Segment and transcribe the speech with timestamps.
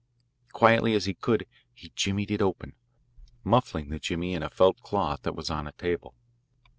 [0.51, 1.45] Quietly as he could,
[1.75, 2.73] he jimmied it open,
[3.43, 6.15] muffling the jimmy in a felt cloth that was on a table.